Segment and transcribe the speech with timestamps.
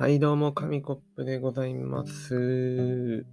[0.00, 3.26] はい、どうも、紙コップでございます。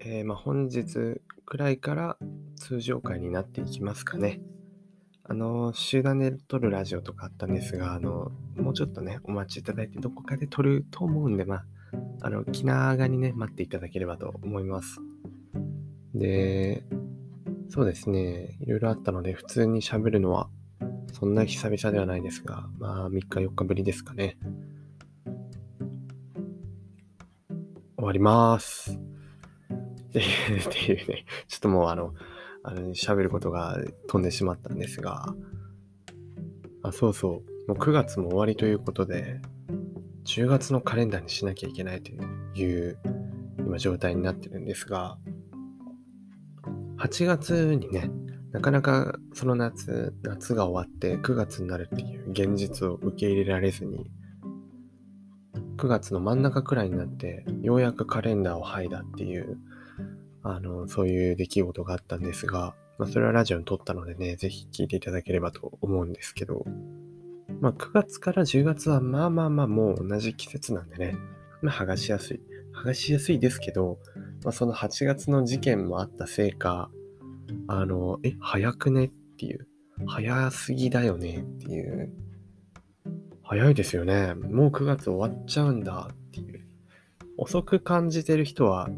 [0.00, 2.16] えーまあ、本日くらいから
[2.56, 4.40] 通常回になっていきますかね。
[5.22, 11.64] あの、集団で撮るラジオとかあったんですが、あの、もうちょっとね、お待ちいただいて、どこかで撮ると思うんで、まあ、
[12.22, 14.98] あの、気長にね、待っていただければと思います。
[16.12, 16.82] で、
[17.68, 20.50] そうですね、いろいろあったので、普通に喋るのは、
[21.12, 24.38] そんな久々ではないですが、まあ、3日4日ぶりですかね。
[28.08, 28.98] わります。
[30.08, 30.22] ってい
[30.56, 32.14] う っていうね、ちょっともうあの、
[32.62, 35.34] あの喋ることが飛んでしまったんですが、
[36.82, 39.40] あ、そうそう、もう9月も終わりということで、
[40.24, 42.10] 10月のカレンダーにしなきゃいけないと
[42.58, 42.98] いう、
[43.58, 45.18] 今状態になってるんですが、
[46.96, 48.10] 8月にね、
[48.52, 54.10] なかなかその夏、夏が終わって9月になるっていう現実を受け入れられずに、
[55.78, 59.58] 9月の真ん中くらいになって、ようやくカレンダーを剥いだっていう、
[60.42, 66.64] あの、そういう出来事があったんですが、まあ、それはラジオに撮ったのでね、ぜひ聞いていただければと思うんですけど、
[67.60, 71.16] まあ、9月から10月はまあまあまあもう同じ季節なんでね、
[71.62, 72.40] まあ、剥がしやすい。
[72.74, 73.98] 剥がしやすいですけど、
[74.44, 76.90] まあ、その8月の事件もあったせいか、
[77.68, 79.68] あの、え、早くねっていう、
[80.06, 82.12] 早すぎだよねっていう、
[83.50, 84.34] 早いですよね。
[84.34, 86.66] もう9月終わっちゃうんだっていう。
[87.38, 88.90] 遅く感じてる人は、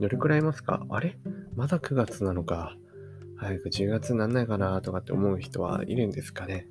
[0.00, 0.86] どれくらいいますか？
[0.88, 1.18] あれ？
[1.54, 2.74] まだ9月なのか。
[3.36, 6.68] 早く10月になんないかなとかって思う人はいるんですかね。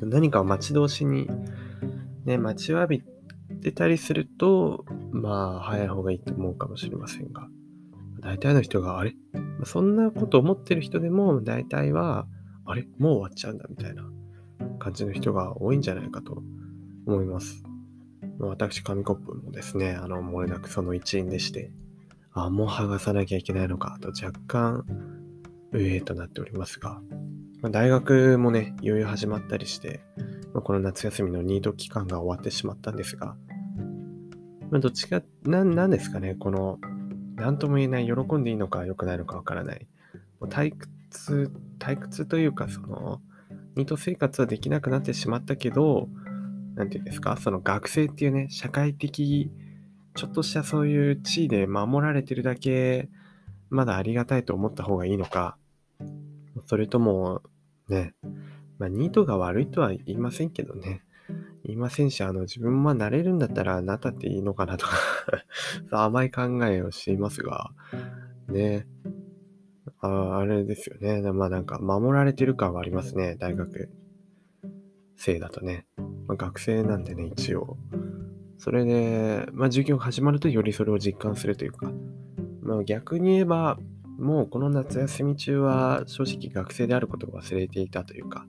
[0.00, 1.28] 何かを待ち遠しに、
[2.24, 3.02] ね、待ちわび
[3.62, 7.46] てたりすると、まあ、早い方がいいと思うかもしれませんが。
[8.20, 9.14] 大体の人が、あれ？
[9.64, 12.26] そんなこと思ってる人でも、大体は、
[12.64, 12.88] あれ？
[12.96, 14.08] もう終わっちゃうんだみたいな
[14.86, 16.44] 感じの人が多いんじゃないかと
[17.06, 17.64] 思います。
[18.38, 21.72] 私、紙コップもですね、あの、漏れなくその一員でして、
[22.32, 24.84] あ、もう剥がさなきゃいけないのかと若干、
[25.72, 27.00] うえーとなっておりますが、
[27.62, 30.02] ま、大学もね、いよいよ始まったりして、
[30.54, 33.36] ま、この夏休みのニート期間が終わってしまったんですが、
[34.70, 36.78] ま、どっちか、な、なんですかね、この、
[37.34, 39.88] なんとも言えない、喜んでいいのか良くないのかわからない。
[40.38, 40.72] もう退
[41.10, 41.50] 屈、
[41.80, 43.20] 退屈というか、その、
[43.76, 46.08] ニート生活はできなくなってしまったけど、
[46.74, 49.50] なんていうんですか、その学生っていうね、社会的、
[50.14, 53.08] ちょっとしたそういう地位で守られてるだけ、
[53.68, 55.58] まだありがたいと思った方がいいのか、
[56.66, 57.42] それとも、
[57.88, 58.14] ね、
[58.78, 61.02] まあ、ニートが悪いとは言いませんけどね、
[61.64, 64.94] 言いませんし、あの、自分も慣れるんだったらなったっていいのかなとか
[66.04, 67.72] 甘い考えをしていますが、
[68.48, 68.86] ね、
[70.00, 71.20] ああれですよね。
[71.32, 73.36] まあなんか守られてる感はありますね。
[73.38, 73.90] 大学
[75.16, 75.86] 生だとね。
[76.26, 77.76] まあ、学生なんでね、一応。
[78.58, 81.90] それで、まあ授業が始まるとよりそれを実感するというか。
[82.62, 83.78] まあ逆に言えば、
[84.18, 88.46] もうこの夏休み中は正直学生であることを忘れていたというか、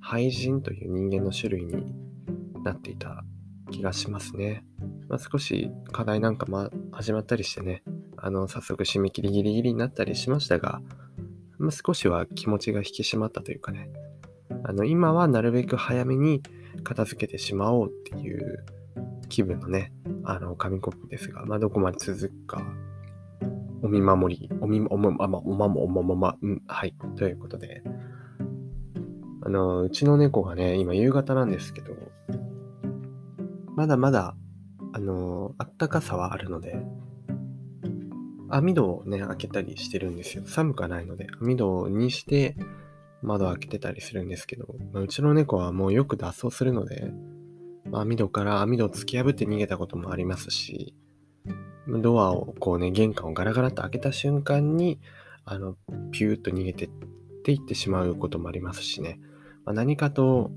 [0.00, 1.92] 廃人という人間の種類に
[2.64, 3.24] なっていた
[3.70, 4.64] 気がしますね。
[5.08, 7.82] まあ、少し課題なんかま始まったりしてね、
[8.22, 10.80] あの、早速締め切りギリギリになったりしましたが、
[11.58, 13.90] まあ、少しは気持ちが引き締まったというかね、
[14.64, 16.42] あの、今はなるべく早めに
[16.84, 18.64] 片付けてしまおうっていう
[19.28, 19.92] 気分のね、
[20.24, 22.62] あの、紙コップですが、まあ、どこまで続くか、
[23.82, 27.82] お見守り、おみ、おま、ま、おまも、おままま、うん、はい、ということで、
[29.42, 31.94] あの、うちの猫がね、今夕方なんですけど、
[33.76, 34.34] まだまだ、
[34.92, 36.82] あの、あったかさはあるので、
[38.48, 40.44] 網戸をね、開けたりしてるんですよ。
[40.46, 42.56] 寒くはないので、網戸にして
[43.22, 47.12] 窓開けてたりするんですけど、まあ、うちの猫はもうよく脱走するので、
[47.90, 50.94] まあ、網戸から網戸を突き破って逃げたこともありますし、
[51.88, 55.00] ドアをこうね、玄関をガラガラと開けた瞬間に、
[55.44, 55.76] あの、
[56.12, 56.90] ピューッと逃げてっ
[57.44, 59.18] ていってしまうこともありますしね。
[59.64, 60.50] まあ、何かと、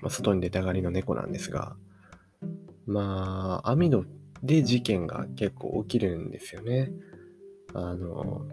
[0.00, 1.76] ま、外に出たがりの猫なんですが、
[2.86, 4.04] まあ、網戸
[4.42, 6.90] で事件が結構起きるんですよね。
[7.74, 8.46] あの、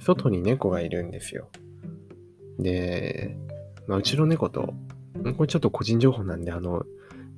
[0.00, 1.48] 外に猫がいるんですよ。
[2.58, 3.36] で、
[3.86, 4.74] まあ、うちの猫と、
[5.36, 6.84] これちょっと個人情報なんで、あの、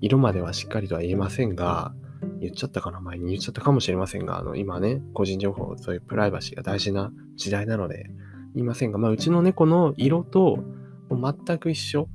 [0.01, 1.95] 色まではしっかりとは言えませんが、
[2.41, 8.11] 言っちゃったかな前に言っちゃったかもしれませんが、あの、今ね、個人情報、そういうプライバシーが大事な時代なので、
[8.55, 10.63] 言いませんが、まあ、うちの猫の色と
[11.11, 12.09] 全く一緒、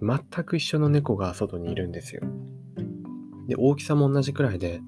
[0.00, 2.22] 全く一緒の猫が外にいるんですよ。
[3.46, 4.80] で、大きさも同じくらいで、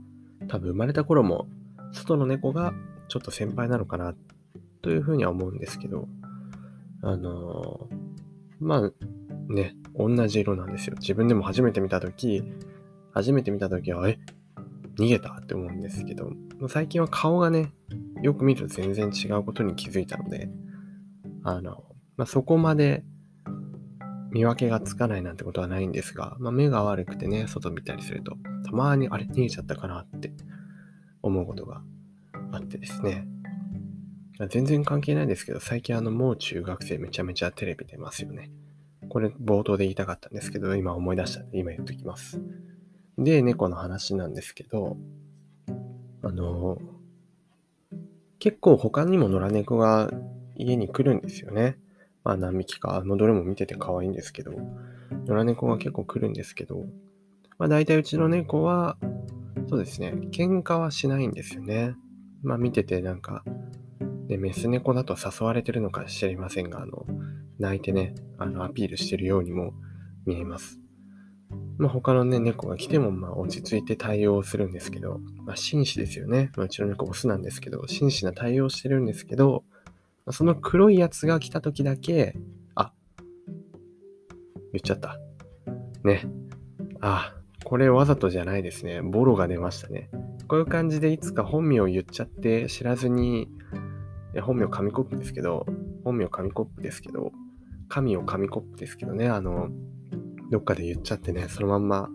[0.49, 1.47] 多分生まれた頃も、
[1.93, 2.73] 外の猫が
[3.09, 4.15] ちょっと先輩なのかな、
[4.83, 6.09] というふうには思うんですけど、
[7.03, 8.09] あのー
[8.61, 10.97] まあ、ね、同じ色なんですよ。
[10.99, 12.43] 自分でも初めて見たとき、
[13.13, 14.19] 初めて見た時は、え
[14.99, 16.33] 逃げたって思うんですけど、
[16.69, 17.73] 最近は顔がね、
[18.23, 20.51] よく見ると全然違うことに気づいたので、
[21.45, 21.85] あの、
[22.17, 23.05] まあ、そこまで
[24.33, 30.33] 見分けがつかないなんてことはないんですが、まあ、目が悪くてね、外見たりすると、たまにあれ逃げちゃったかなって
[31.23, 31.81] 思うことが
[32.53, 33.27] あってですね。
[34.51, 38.51] 全然関係ないですけど、最近あの、もう中学生めちゃめちゃテレビ出ますよね。
[39.09, 42.41] これ冒頭で言いたかったんですけど、今思い出したんで、今言っときます。
[43.17, 44.97] で、猫の話なんですけど、
[46.23, 46.79] あの、
[48.39, 50.11] 結構他にも野良猫が
[50.57, 51.77] 家に来るんですよね。
[52.23, 54.53] まあ何匹か、どれも見てて可愛いんですけど、
[55.27, 56.87] 野良猫が結構来るんですけど、
[57.59, 58.97] まあ大体うちの猫は、
[59.69, 61.97] そうですね、喧嘩はしないんですよね。
[62.43, 63.45] まあ見ててなんか、
[64.29, 67.07] ね、メス猫だと誘われてるのか知りませんが、あの、
[67.59, 69.73] 泣いてね、あの、アピールしてるようにも
[70.27, 70.79] 見えます。
[71.79, 76.51] まあ、他のね、猫が来ても、まあ、落ち着いて対応するんですけど、まあ、紳士ですよね。
[76.57, 79.65] まあ、うちの猫オスなんですけど、紳士な対応してるんですけど、
[80.27, 82.37] まあ、その黒いやつが来た時だけ、
[82.75, 82.93] あ、
[84.73, 85.19] 言っちゃった。
[86.05, 86.27] ね。
[87.01, 87.35] あ、
[87.65, 89.01] これわざとじゃないですね。
[89.01, 90.11] ボロが出ましたね。
[90.49, 93.49] こういう感じでいつか本名を言っちゃって知らずに、
[94.43, 95.67] 本名紙コップですけど、
[96.05, 97.33] 本名紙コップですけど、
[97.89, 99.69] 神を紙コップですけどね、あの、
[100.51, 102.09] どっかで言っちゃってね、そのまんま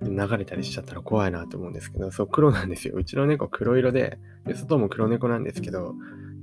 [0.00, 2.94] 流れたりしちゃったら怖いなと思うんですけど、そう、黒なんですよ。
[2.96, 5.94] うちの猫黒色で、で外も黒猫なんですけど、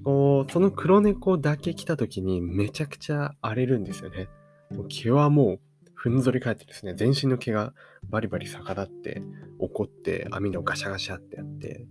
[0.04, 4.28] こう、その黒猫だけ来た時にめちゃくちゃ荒れるんですよね。
[4.72, 5.60] もう毛はもう
[6.02, 7.76] ふんぞり返ってですね、全身の毛が
[8.10, 9.22] バリバリ逆立って、
[9.60, 11.86] 怒って、網のガシャガシャってやって、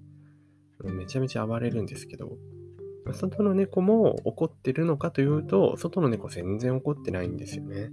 [0.83, 2.37] めちゃめちゃ暴れるんですけど、
[3.13, 7.93] 外の猫も怒ってるのかというと、外の猫全然怒ってないんですよね。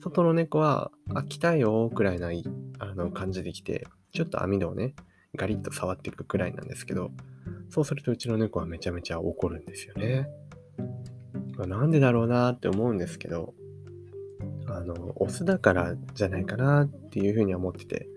[0.00, 2.30] 外の猫は、あ、来たよくらいな
[2.78, 4.94] あの感じで来て、ちょっと網戸をね、
[5.36, 7.10] ガリッと触っていくくらいなんですけど、
[7.68, 10.26] そうするとうちの猫はめちゃめちゃ怒るんですよね。
[11.58, 13.52] なんでだろうなって思うんですけど、
[14.74, 18.08] あの、オスだからじゃないかなっていうふうには思ってて、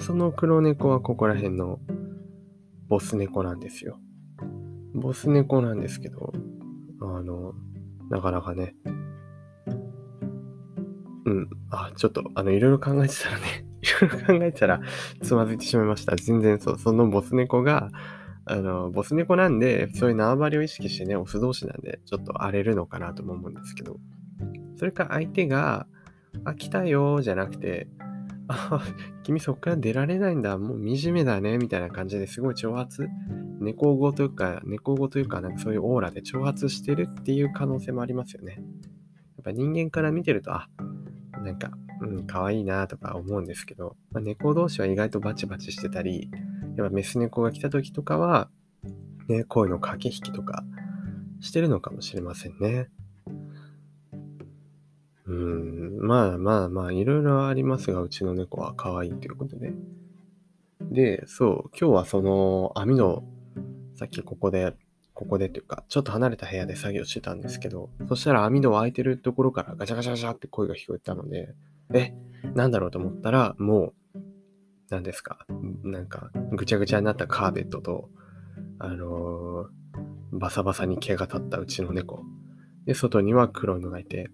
[0.00, 1.78] その黒猫はここら辺の
[2.88, 3.98] ボス猫なんですよ。
[4.94, 6.32] ボス猫なんですけど、
[7.00, 7.52] あの、
[8.10, 8.74] なかなかね、
[11.26, 11.48] うん。
[11.70, 14.80] あ、ちょっと、あの、いろいろ考えてたらね、 いろいろ考えてたら、
[15.22, 16.16] つまずいてしまいました。
[16.16, 17.90] 全然そう、そのボス猫が、
[18.46, 23.98] あの、ボス猫なんで、そういう縄張りを意識してね、オス同士なんで、ちょっと荒れるのかなとも思うんですけど、
[24.76, 25.86] それか相手が、
[26.44, 27.88] あ、来たよ、じゃなくて、
[28.48, 28.82] あ、
[29.22, 33.08] 君そっから出られないんだ、もう惨めだね、みたいな感じですごい挑発、
[33.60, 38.54] 猫語というか、猫語というか、なんかそういうオーラで挑発してるっていう可能性もありますよね。
[38.54, 38.62] やっ
[39.44, 40.68] ぱ人間から見てると、あ、
[41.42, 46.30] なんか、うん、可愛いなとか思うんですけど、まあ、猫同士は意外とバチバチしてたり、
[46.76, 48.50] やっぱメス猫が来た時とかは、
[49.28, 50.64] ね、声の駆け引きとか
[51.40, 52.88] してるのかもしれませんね。
[55.26, 59.72] うん、まあまあまあ、いろいろありますが、うちの猫は可愛いということで。
[60.80, 63.24] で、そう、今日はその網の、
[63.96, 64.74] さっきここで
[65.14, 71.54] ここでというか、ちょっと離れた部屋で作業してたんですけど、そしたら網戸開いてるところからガチャガチャガチャって声が聞こえたので、
[71.94, 72.12] え、
[72.54, 74.18] なんだろうと思ったら、もう、
[74.90, 75.46] 何ですか、
[75.84, 78.10] なんか、ぐちゃぐちゃになったカーペットと、
[78.80, 82.24] あのー、バサバサに毛が立ったうちの猫。
[82.84, 84.30] で、外には黒いのがいて、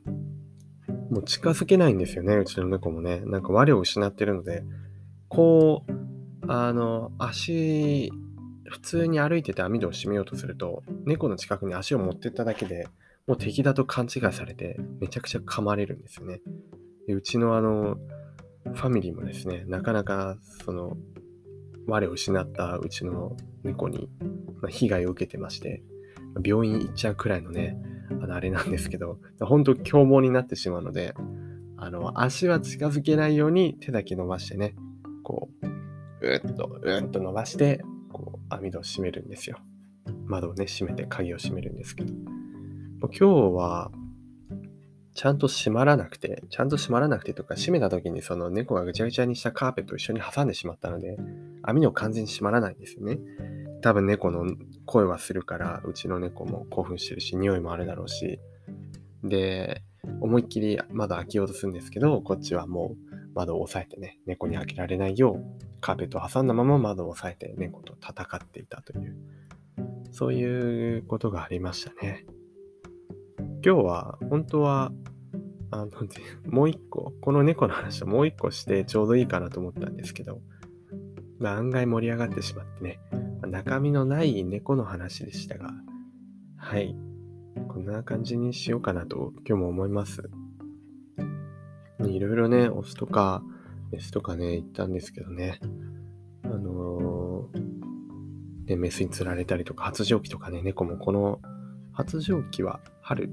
[1.11, 3.21] もう近づけないんですよね、うちの猫もね。
[3.25, 4.63] なんか我を失ってるので、
[5.29, 5.93] こう、
[6.49, 8.11] あの、足
[8.71, 12.87] 普通に歩いてて網戸を閉めようとすると、猫の近くに足を持ってっただけで
[13.27, 16.41] もう敵だと勘違いされて、めちゃくちゃ噛まれるんですよね。
[17.07, 17.97] でうちのあの、
[18.65, 20.97] ファミリーもですね、なかなかその、
[21.87, 24.09] 我を失ったうちの猫に、
[24.61, 25.83] ま被害を受けてまして、
[26.45, 27.77] 病院行っちゃうくらいのね、
[28.11, 31.15] あの、あれなんですけど、本当凶暴になってしまうので、
[31.77, 34.75] あの、足は近づけないように手だけ伸ばしてね、
[35.23, 39.59] こう、うっと、うっと伸ばして、こう網戸を閉めるんですよ。
[40.27, 42.13] 窓をね、閉めて鍵を閉めるんですけど。
[42.13, 42.27] もう
[43.07, 43.27] 今日
[43.57, 43.91] は、
[45.15, 51.17] ちゃんと閉まらなくて、ちゃんと閉まらなくてとか、閉めた時にその猫がぐちゃぐちゃにしたカーペットを一緒に挟んでしまったので、
[51.63, 53.19] 網戸完全に閉まらないんですよね。
[53.83, 54.45] 多分猫の
[54.91, 58.41] 声はするから、うちの猫も興奮してるし、匂いもあるだろうし。
[59.23, 59.85] で、
[60.21, 69.17] 思いっきり窓開けようとするんですけど、こっちはもう窓を押さえてね、猫に開けられないよう、カーペットを挟んだまま窓を押さえて猫と戦っていたという、
[70.11, 72.27] そういうことがありましたね。
[73.65, 74.91] 今日は、本当は、
[75.71, 75.91] あの、
[76.47, 80.41] もう一個、この猫の話をもう一個してちょうどいいかなと思ったんですけど、
[81.39, 85.73] まあ、案外盛り上がってしまってね、まあ、中身のない猫の話でしたが、
[86.57, 86.95] はい。
[87.69, 90.31] こんな感じにしようかなと今日も思います。
[91.99, 93.43] いろいろね、オスとか
[93.91, 95.59] メスとかね、言ったんですけどね、
[96.45, 101.41] あのー、ね、メスに釣られたりとか、発情期とかね、猫もこの
[101.93, 103.31] 発情期は春、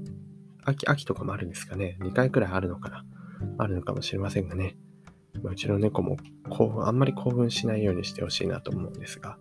[0.64, 1.96] 秋、秋とかもあるんですかね。
[2.00, 3.04] 2回くらいあるのかな。
[3.56, 4.76] あるのかもしれませんがね。
[5.44, 6.16] うちの猫も
[6.50, 9.38] 興奮、あんまり興奮しないようにしてほしいなと思うんですが、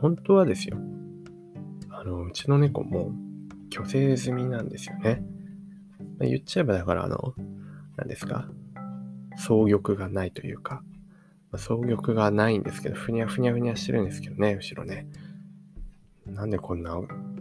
[0.00, 0.78] 本当はですよ、
[1.90, 3.12] あの、うちの猫も
[3.72, 5.22] 虚勢済みなんですよね。
[6.18, 7.34] ま、言っちゃえばだから、あの、
[7.96, 8.48] 何ですか、
[9.36, 10.82] 双玉がないというか、
[11.50, 15.06] まあ、双玉がないんですけど、ふにゃふにゃふにゃしてるんですけどね、後ろね。
[16.26, 16.98] なんでこんな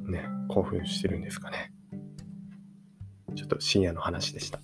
[0.08, 1.72] ね、興奮してるんですかね。
[3.36, 4.60] ちょっと深夜の話でした。